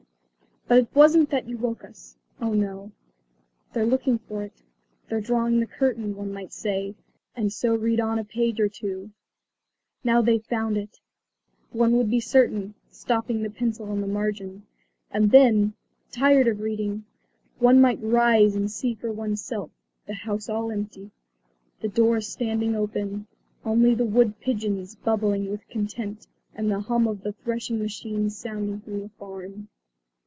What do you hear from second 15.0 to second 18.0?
And then, tired of reading, one might